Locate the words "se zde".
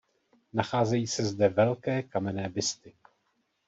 1.07-1.49